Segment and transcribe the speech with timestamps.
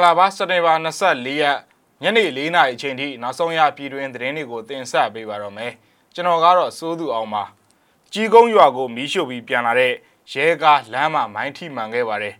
[0.00, 1.58] င်္ဂလာပါစက်တင်ဘာ24ရက်
[2.02, 5.72] ညနေ4နာရီအချိန်ထိနောက်ဆုံးရပြည်တွင်သတင်းတွေကိုတင်ဆက်ပေးပါတော့မယ်
[6.14, 7.44] ကျွန်တော်ကတော့စိုးသူအောင်ပါ
[8.12, 9.92] ကြီးကုန်းရွာကိုမီးရှို့ပြီးပြန်လာတဲ့
[10.32, 12.34] ရဲကားလမ်းမှာမိုင်းထိမှန်ခဲ့ပါတယ်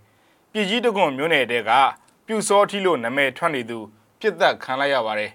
[0.53, 1.71] ပြည်ကြီးတကွန်မြို့နယ်တဲက
[2.27, 3.79] ပြူစောထီလို့နာမည်ထွက်နေသူ
[4.21, 5.31] ပြစ်သက်ခံလိုက်ရပါတယ်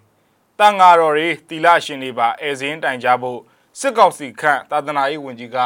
[0.59, 3.39] တန်ဃာတော်တွေတီလာရှင်တွေပါအဲစင်းတိုင်ကြဖို့
[3.79, 5.57] စစ်ကောင်စီခန့်သာသနာရေးဝန်ကြီးက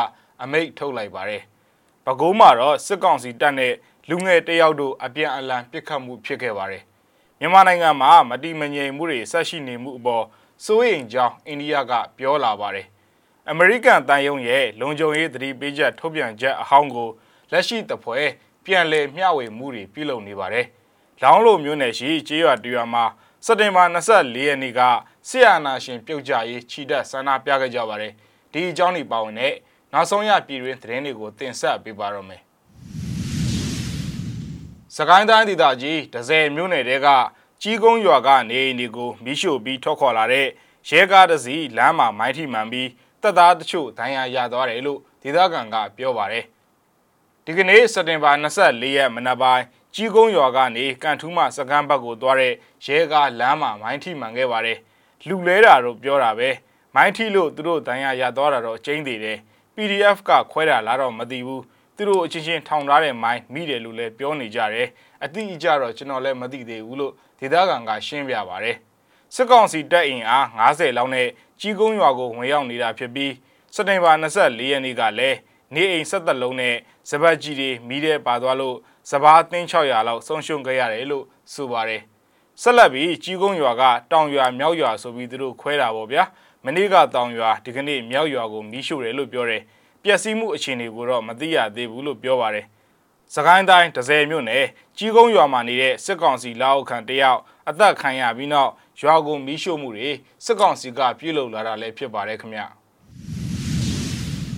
[0.41, 1.43] အမိန့်ထုတ်လိုက်ပါတယ်။
[2.05, 3.73] ပဲခူးမှာတော့စစ်ကောင်စီတပ်နဲ့
[4.09, 6.84] လူငယ်တယောက်တို့အပြန်အလှန်ပစ်ခတ်မှုဖြစ်ခဲ့ပါတယ်။
[7.40, 10.26] မြန်မာနိုင်ငံမှာမတိမငြိမ်မှုတွေဆက်ရှိနေမှုအပေါ်
[10.66, 12.85] စိုးရိမ်ကြောင်းအိန္ဒိယကပြောလာပါတယ်။
[13.49, 17.09] အမေရိကန်တန်ယုံရဲ့လုံခြုံရေးသတိပေးချက်ထုတ်ပြန်ချက်အဟောင်းကို
[17.52, 18.20] လက်ရှိတပွဲ
[18.66, 20.66] ပြန်လည်မျှဝေမှုတွေပြုလုပ်နေပါတယ်။
[21.21, 23.04] လောင်းလိုမျိုးနယ်ရှိကျေးရွာတရွာမှာ
[23.46, 24.82] စက်တင်ဘာ24ရက်နေ့က
[25.27, 28.13] ဆီယနာရှင်ပြုတ်ကြရေးခြိတက်ဆန္ဒပြခဲ့ကြပါတယ်။
[28.51, 29.54] ဒီအကြောင်းတွေပါဝင်တဲ့
[29.94, 32.41] နောက်ဆုံးရပြည်တွင်သတင်းတွေကိုတင်ဆက်ပေးပါတော့မယ်။
[34.95, 37.07] စကိုင်းတိုင်းဒေသကြီးဒဇယ်မြို့နယ်တဲက
[37.62, 40.48] ကြီးကုန်းရွာကနေအိမ်တွေကိုမိရှို့ပြီးထွက်ခွာလာတဲ့
[40.90, 42.90] ရဲကားတစ်စီးလမ်းမှာမိုင်းထိမှန်ပြီး
[43.21, 46.45] တပ်သားတချို့ဒဏ်ရာရသွားတယ်လို့ဒေသခံကပြောပါတယ်။
[47.45, 49.63] ဒီကနေ့စက်တင်ဘာ24ရက်မနက်ပိုင်း
[49.95, 52.54] ကြီးကုန်းရွာကနေကန်ထူးမှစကမ်းဘက်ကိုသွားတဲ့
[52.85, 54.77] ရဲကားလမ်းမှာမိုင်းထိမှန်ခဲ့ပါတယ်။
[55.27, 56.49] လူလဲတာတော့ပြောတာပဲ။
[56.95, 59.37] မိုင်းထိလို့သူတို့ဒဏ်ရာရသွားတာတော့ကျင်းသေးတယ်။
[59.76, 61.63] PDF ကခွဲတာလားတော့မသိဘူး
[61.99, 64.88] သူတို့အချင်းချင်းထောင်ထားတဲ့မိုင်းမိတယ်လို့လည်းပြောနေကြတယ်
[65.23, 68.75] အတိအကျတော့ကျွန်တော်လည်းမသိသေးဘူးလို့ဒေသခံကရှင်းပြပါတယ်
[69.35, 71.27] စစ်ကောင်စီတပ်အင်အား90လောက်နဲ့
[71.59, 73.33] ကြီးကုန်းရွာကိုဝင်ရောက်နေတာဖြစ်ပြီး
[73.73, 75.38] စက်တင်ဘာ24ရက်နေ့ကလည်း
[75.75, 76.75] နေအိမ်ဆက်သက်လုံးနဲ့
[77.09, 78.77] စပတ်ကြီးတွေမိတဲ့ပါသွားလို့
[79.11, 82.01] စဘာအသင်း600လောက်ဆုံးရှုံးခဲ့ရတယ်လို့ဆိုပါတယ်
[82.61, 86.23] ဆက်လက်ပြီးကြီးကုန်းရွာကတောင်ရွာမြောက်ရွာဆိုပြီးသူတို့ခွဲတာပေါ့ဗျာ
[86.66, 89.63] မနေ့ကတောင်ရွာဒီကနေ့မြောက်ရွာကိုမီးရှို့တယ်လို့ပြောတယ်
[90.03, 92.65] ပျက်စီးမှုအခြေအနေကိုတော့မသိရသေးဘူးလို့ပြောပါတယ်
[93.35, 94.65] စကိုင်းတိုင်းဒဇယ်မြို့နယ်
[94.97, 97.39] ကြီးကုန်းရွာမှာနေတဲ့စစ်ကောင်စီလက်အောက်ခံတယောက်
[97.69, 98.71] အသက်ခံရပြီးနောက်
[99.01, 100.09] ရွာကိုမီးရှို့မှုတွေ
[100.45, 102.61] စစ်ကောင်စီကပြုလုပ်လာတာလည်းဖြစ်ပါတယ်ခင်ဗျ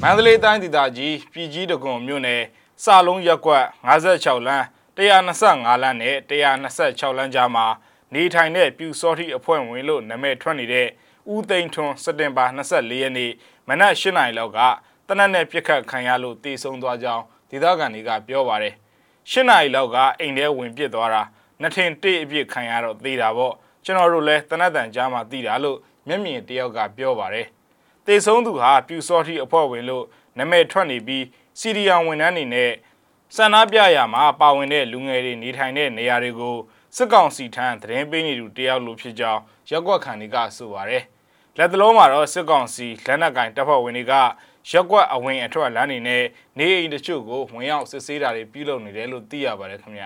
[0.01, 2.41] မန္တလေးတိုင်းဒေသကြီးပြည်ကြီးတကွန်မြို့နယ်
[2.83, 4.65] စလုံးရက်ကွက်56လမ်း
[4.97, 7.65] 125လမ်းနဲ့126လမ်းကြားမှာ
[8.13, 10.87] နေထိုင်တဲ့ပြူစောတိအဖွဲ့ဝင်လို့နာမည်ထွက်နေတဲ့
[11.33, 13.31] ဦးသိန်းထွန်းစက်တင်ဘာ24ရက်နေ့
[13.67, 14.59] မနက်8:00နာရီလောက်က
[15.11, 18.73] တနက်နဲ့ပြစ်ခတ်ခံရလို့တေဆုံးသွားကြောင်းဒေသခံတွေကပြောပါတယ်။
[19.31, 21.21] 8နာရီလောက်ကအိမ်ထဲဝင်ပစ်သွားတာ
[21.61, 23.53] နှစ်ထင်တိအပြစ်ခံရတော့သေးတာပေါ့
[23.85, 25.77] ကျွန်တော်တို့လည်းတနက်တန်ကြားမှာသိတာလို့
[26.07, 27.47] မျက်မြင်တယောက်ကပြောပါတယ်။
[28.05, 30.05] တေဆုံးသူဟာပြူစောတိအဖွဲ့ဝင်လို့
[30.37, 31.25] နာမည်ထွက်နေပြီး
[31.59, 32.71] စီရီယံဝန်ထမ်းတွေနဲ့
[33.35, 36.57] စန္ဒပြရာမှာပါဝင်တဲ့လူငယ်တွေနေထိုင်တဲ့နေရာတွေကို
[36.95, 41.03] စစ်ကောင်စီထံသတင်းပေးနေသူတယောက်လိုဖြစ်ကြောင်းရက်ကွက်ခံတွေကဆိုပါတယ်။
[41.57, 44.13] လက်တလုံးမှာတော့စစ်ကောင်စီလက်နက်ကင်တပ်ဖွဲ့ဝင်တွေက
[44.69, 46.23] ရက်ကွက်အဝင်အထွက်လမ်းတွေနဲ့
[46.57, 50.03] နေအိမ်တချို့ကိုဝင်ရောက်စစ်ဆေးတာတွေပြုလုပ်နေတယ်လို့သိရပါတယ်ခင်ဗျ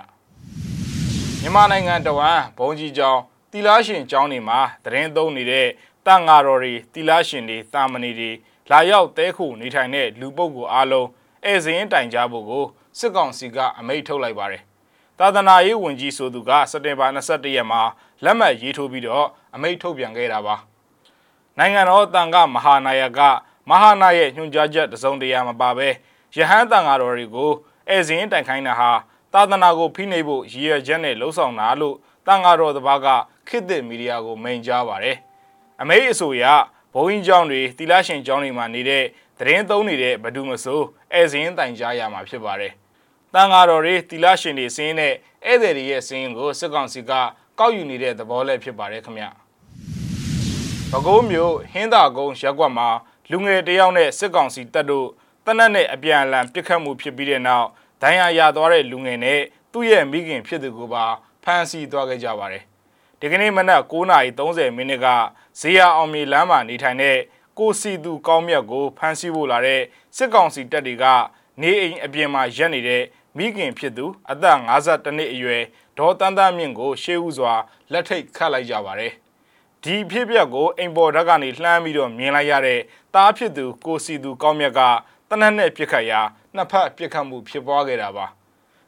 [1.42, 3.22] မြန်မာနိုင်ငံတဝမ်းဘုံကြီးကျောင်း
[3.52, 5.68] တီလာရှင်ကျောင်းတွေမှာသတင်းသုံးနေတဲ့
[6.06, 8.32] တန်ဃာတော်တွေတီလာရှင်တွေတာမဏေတွေ
[8.72, 11.08] လာရောက်တဲခုနေထိုင်တဲ့လူပုဂ္ဂိုလ်အားလုံး
[11.46, 12.66] ဧည့်စင်းတိုင်ကြဖို့ကို
[13.00, 14.62] စစ်ကောင်စီကအမိန့်ထုတ်လိုက်ပါတယ်
[15.20, 17.82] သာသနာရေးဝန်ကြီးဆိုသူကစက်တင်ဘာ22ရက်မှာ
[18.24, 20.56] လက်မှတ်ရေးထိုးပြီးတော့အမိန့်ထုတ်ပြန်ခဲ့တာပါ
[21.58, 23.20] နိုင်ငံတော်တန်ခမဟာနာယက
[23.70, 25.88] မဟာနာရဲ့ညွှန်ကြားချက်တစုံတရာမပါဘဲ
[26.36, 27.52] ယဟန်တန်ဃာတော်တွေကို
[27.94, 28.92] ဧဇင်းတိုင်ခိုင်းတာဟာ
[29.34, 31.96] သာသနာကိုဖိနှိပ်ဖို့ရည်ရွယ်ချက်နဲ့လှုံ့ဆော်တာလို့
[32.28, 33.08] တန်ဃာတော်တစ်ပါးက
[33.48, 35.18] ခေတ်သစ်မီဒီယာကိုမိန်ကြားပါတယ်။
[35.81, 36.46] အမေအဆိုအရ
[36.94, 39.04] ဘုံကြီးကျောင်းတွေတီလာရှင်ကျောင်းတွေမှာနေတဲ့
[39.40, 40.84] သတင်းသုံးနေတဲ့ဘဒုမဆိုး
[41.20, 42.72] ဧဇင်းတိုင်ကြားရမှာဖြစ်ပါတယ်။
[43.34, 45.14] တန်ဃာတော်တွေတီလာရှင်တွေစင်းနဲ့
[45.46, 47.12] ဧည့်သည်တွေရဲ့စင်းကိုစစ်ကောင်စီက
[47.59, 49.25] ကောက်ယူနေတဲ့သဘောလည်းဖြစ်ပါတယ်ခင်ဗျ။
[50.92, 52.90] ပဲခူးမြို့ဟင်းသာကုန်းရက်ကွက်မှာ
[53.31, 55.08] လူငယ်တယောက်နဲ့စစ်ကောင်စီတပ်တို့
[55.46, 57.68] တနက်နဲ့အပြန်အလှန်ပစ်ခတ်မှုဖြစ်ပြီးတဲ့နောက်
[58.02, 59.41] ဒဏ်ရာရသွားတဲ့လူငယ်နဲ့
[59.72, 61.06] သူ့ရဲ့မိခင်ဖြစ်သူကိုပါ
[61.44, 62.63] ဖမ်းဆီးသွားခဲ့ကြပါတယ်။
[63.19, 65.07] ဒီကနေ့မနက်9:30မိနစ်က
[65.60, 67.18] ဇေယျအောင်မြေလမ်းမှာနေထိုင်တဲ့
[67.60, 69.81] ကိုစီသူကောင်းမြတ်ကိုဖမ်းဆီးဖို့လာတဲ့
[70.18, 71.06] စစ်ကောင်စီတပ်တွေက
[71.62, 73.04] နေအိမ်အပြင်မှာရက်နေတဲ့
[73.38, 75.63] မိခင်ဖြစ်သူအသက်52နှစ်အရွယ်
[75.98, 77.54] ဒေါ်တန်းတန်းမြင့်ကိုရှေးဥစွာ
[77.92, 79.13] လက်ထိတ်ခတ်လိုက်ကြပါတယ်။
[79.83, 82.80] ဒီဖြစ်ပျက်ကိုအိမ်ပေါ်ဓာတ်ကနေလှမ်းပြီးတော့မြင်လိုက်ရတဲ့
[83.15, 84.81] တားဖြစ်သူကိုစီသူကောင်းမြတ်က
[85.29, 86.21] တနက်နဲ့ပြစ်ခတ်ရာ
[86.56, 88.25] နှစ်ဖက်ပြစ်ခတ်မှုဖြစ်ပွားခဲ့တာပါ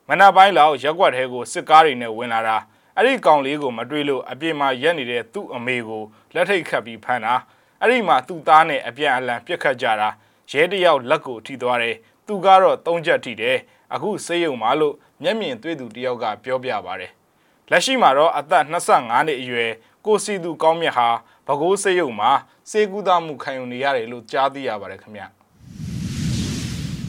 [0.07, 2.57] မနက်ပိုင်းလောက်ရက်ွက်ထဲကိုစစ်ကားတွေနဲ့ဝင်လာတာ
[2.95, 6.03] အဲ့ဒီကောင်လေးကိုမတွေ့လို့အပြင်မှာရက်နေတဲ့သူ့အမေကို
[6.33, 7.35] လက်ထိတ်ခတ်ပြီးဖမ်းတာ
[7.81, 10.09] အဲ့ဒီမှာသူ့သားနဲ့အပြန်အလှန်ပြစ်ခတ်ကြတာ
[10.51, 11.95] ရဲတယောက်လက်ကိုထိသွားတယ်
[12.27, 13.57] သူကတော့သုံးချက်ထိတယ်
[13.94, 17.12] အခုဆေးရုံမှာလို့မျက်မြင်တွေ့သူတယောက်ကပြောပြပါတယ်
[17.71, 19.71] လက်ရှိမှာတော့အသက်25နှစ်အရွယ်
[20.06, 21.09] ကိုစီသူကောင်းမြတ်ဟာ
[21.47, 22.31] ဘကိုးစေယုံမှာ
[22.72, 25.22] စေကူတာမှုခံယူနေရတယ်လို့ကြားသိရပါတယ်ခင်ဗျ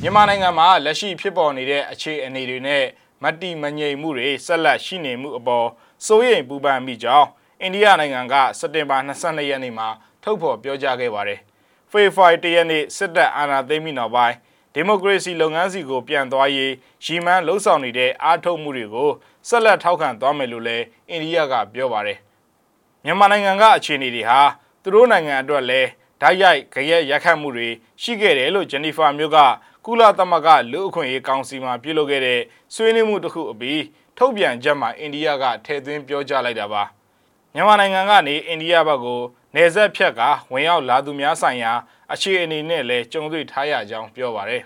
[0.03, 2.85] မြန်မာနိုင်ငံမှာလက်ရှိဖြစ်ပေါ်နေတဲ့အခြေအနေတွေနဲ့
[3.23, 5.67] မတိမငြိမ်မှုတွေဆက်လက်ရှိနေမှုအပေါ်
[6.07, 7.29] စိုးရိမ်ပူပန်မိကြောင်း
[7.63, 9.89] အိန္ဒိယနိုင်ငံကစက်တင်ဘာ22ရက်နေ့မှာ
[10.23, 11.41] ထုတ်ဖော်ပြောကြားခဲ့ပါတယ်။
[11.91, 14.35] ဖေဖော်ဝါရီလရက်နေ့စစ်တပ်အာဏာသိမ်းပြီးနောက်ပိုင်း
[14.75, 16.73] ဒီမိုကရေစီလုပ်ငန်းစီကိုပြန်သွားရေး
[17.05, 19.11] ရည်မှန်းလှုံ့ဆော်နေတဲ့အားထုတ်မှုတွေကို
[19.49, 22.19] ဆက်လက်ထောက်ခံသွားမယ်လို့လည်းအိန္ဒိယကပြောပါတယ်။
[23.05, 24.41] မြန်မာနိုင်ငံကအခြေအနေတွေဟာ
[24.83, 25.89] သူတို့နိုင်ငံအတွက်လည်း
[26.21, 27.69] ဓာတ်ရိုက်ကြရက်ရက်ခတ်မှုတွေ
[28.03, 29.39] ရှိခဲ့တယ်လို့ဂျနီဖာမြို့က
[29.85, 32.41] ကုလသမဂ္ဂလူ့အခွင့်အရေးကောင်စီမှာပြုလုပ်ခဲ့တဲ့
[32.75, 33.83] ဆွေးနွေးမှုတစ်ခုအပြီး
[34.19, 36.83] ထုတ်ပြန်ချက်မှာအိန္ဒိယကထည့်သွင်းပြောကြားလိုက်တာပါ
[37.55, 39.21] မြန်မာနိုင်ငံကနေအိန္ဒိယဘက်ကို
[39.55, 40.21] နေဆက်ဖြတ်က
[40.53, 41.73] ဝင်ရောက်လာသူများဆိုင်ရာ
[42.13, 44.63] အခြေအနေနဲ့လည်းကြုံတွေ့ထားရကြောင်းပြောပါတယ်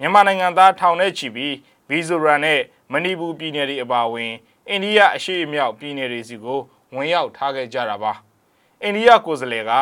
[0.00, 1.54] မြန်မာနိုင်ငံသားထောင်ထဲချီပြီး
[1.88, 2.60] ဗီဇိုရန်နဲ့
[2.92, 4.32] မဏိပူပြည်နယ်တွေအပါအဝင်
[4.68, 6.60] အိန္ဒိယအရှေ့အမြောက်ပြည်နယ်တွေစီကို
[6.94, 8.12] ဝင်ရောက်ထားခဲ့ကြတာပါ
[8.82, 9.72] အိန္ဒိယကိုယ်စားလှယ်က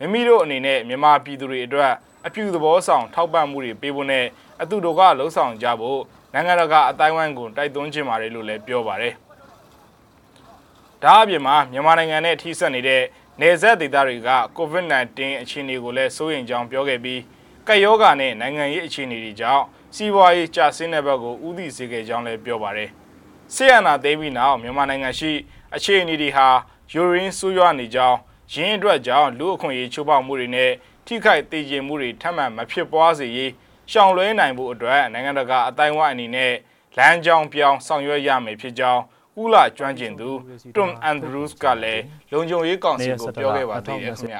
[0.00, 1.92] မိမိတို့အနေနဲ့မြန်မာပြည်သူတွေအတွက်
[2.26, 4.24] အပြူသဘောဆောင်ထောက်ပံ့မှုတွေပေးဖို့နဲ့
[4.62, 6.00] အတူတကလှုံ့ဆော်ကြဖို့
[6.32, 9.14] နိုင်ငံတကာအတိုင်းဝိုင်းကိုတိုက်တွန်းခြင်းပါတယ်လို့လည်းပြောပါတယ်။
[11.02, 13.02] ဒါအပြင်မှာမြန်မာနိုင်ငံနဲ့ထိစပ်နေတဲ့
[13.40, 17.20] နေဆက်ဒေသတွေက COVID-19 အခြေအနေကိုလည်းစိုးရိမ်ကြောင်းပြောခဲ့ပြီး
[17.66, 19.64] ကပ်ရောဂါနဲ့နိုင်ငံရေးအခြေအနေတွေကြောင့်
[19.96, 22.90] စီးပွားရေးကျဆင်းတဲ့ဘက်ကိုဥသိစေခဲ့ကြောင်းလည်းပြောပါတယ်။
[23.54, 25.32] ဆီယနာသိမ်းပြီးနောက်မြန်မာနိုင်ငံရှိ
[25.76, 26.48] အခြေအနေတွေဟာ
[26.92, 28.18] ယူရင်းဆူးရွားနေကြောင်း
[28.52, 30.70] ရင်းအတွက်ကြောင့်လူအခွင့်အရေးချိုးဖောက်မှုတွေနဲ့
[31.06, 33.50] ထိခိုက်ဒေကျေမှုတွေထပ်မံမဖြစ်ပွားစေရေး
[33.92, 36.52] ရှောင်လွှဲနိုင်ဖို့အတွက်နိုင်ငံတကာအတိုင်းအဝိုင်းအနေနဲ့
[36.98, 39.02] လမ်းကြောင်းပြောင်းဆောင်ရွက်ရမယ်ဖြစ်ကြောင်း
[39.36, 40.30] ကုလကျွမ်းကျင်သူ
[40.76, 42.02] တွမ်အန်ဒရူးစ်ကလည်း
[42.32, 44.38] လုံခြုံရေးကောင်စီကိုပြောခဲ့ပါသေးတယ်ခင်ဗျာ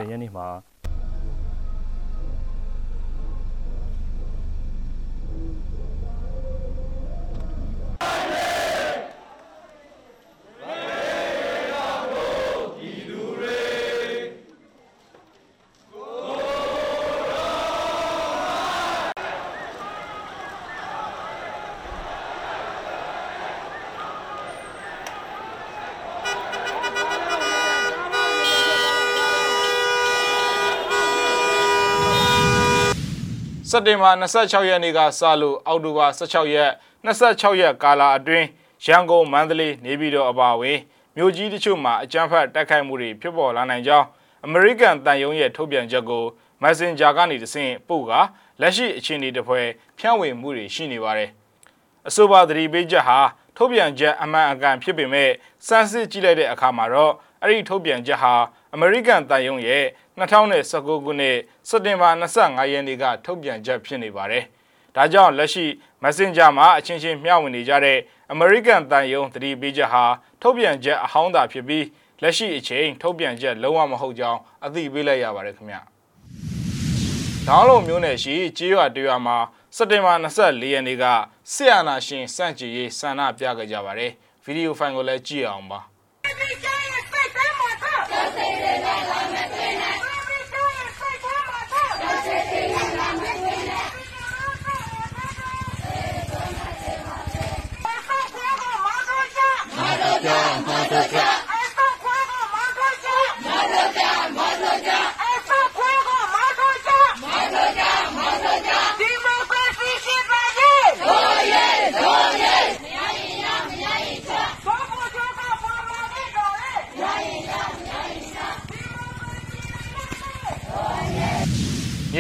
[33.76, 36.70] က်နေ့မှာစက်တင်ဘာ26ရက်နေ့ကစလို့အောက်တိုဘာ16ရက်
[37.06, 38.46] 26ရက်ကာလအတွင်း
[38.84, 40.78] ရန်ကုန်မန္တလေးနေပြည်တော်အပါအဝင်
[41.16, 44.06] မြို့ကြီးတချို့မှာအကြမ်းဖက်တိုက်ခိုက်မှုတွေဖြစ်ပေါ်လာနိုင်ကြောင်း
[44.44, 46.24] အမေရိကန်တန်ယုံရဲ့ထုတ်ပြန်ချက်ကို
[46.62, 48.12] Messenger ကနေတဆင့်ပို့က
[48.60, 49.60] လက်ရှိအခြေအနေတစ်ဖွဲ
[49.98, 51.30] ဖြန့်ဝေမှုတွေရှိနေပါတယ်။
[52.08, 53.18] အဆိုပါသတိပေးချက်ဟာ
[53.56, 55.30] ထုတ်ပြန်ချက်အမှန်အကန်ဖြစ်ပေမဲ့
[55.66, 57.12] စမ်းစစ်ကြည့်လိုက်တဲ့အခါမှာတော့
[57.42, 58.34] အဲ့ဒီထုတ်ပြန်ချက်ဟာ
[58.74, 59.84] အမေရိကန်တန်ယုံရဲ့
[60.18, 61.36] 2019ခုနှစ်
[61.68, 64.44] စက်တင်ဘာ25ရက်နေ့ကထုတ်ပြန်ချက်ဖြစ်နေပါတယ်။
[64.96, 65.66] ဒါကြောင့်လက်ရှိ
[66.02, 67.98] Messenger မှာအချင်းချင်းမျှဝေနေကြတဲ့
[68.34, 70.04] American တန်ယုံသတိပေးချက်ဟာ
[70.42, 71.84] ထုတ်ပြန်ချက်အဟောင်းသာဖြစ်ပြီး
[72.22, 75.76] လက်ရှိအချိန်ထုတ်ပြန်ချက်လုံးဝမဟုတ်ကြောင်းအသိပေးလိုက်ရပါတယ်ခင်ဗျ။
[77.46, 79.36] ဒေါင်းလုံးမျိုးနယ်ရှိကြေးရွာတရွာမှာ
[79.76, 81.04] စက်တင်ဘာ24ရက်နေ့က
[81.52, 84.10] ဆီယနာရှင်စန့်ကြည်ရေးဆန္ဒပြခဲ့ကြပါတယ်။
[84.44, 85.80] ဗီဒီယိုဖိုင်ကိုလည်းကြည့်အောင်ပါ။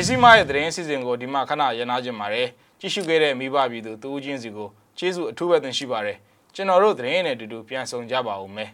[0.06, 2.48] စီမရဲ့သတင်းအစီအစဉ်ကိုဒီမှာခဏရနာခြင်းပါတယ်
[2.80, 6.16] ကြည့်ရှုခဲ့တဲ့မိဘပြည်သူတူးချင်းစီကိုကျေးဇူးအထူးပဲတင်ရှိပါတယ်
[6.54, 8.70] ကျွန်တော်တို့သတင်းနဲ့အတူတူပြန်ဆောင်ကြပါဦးမယ်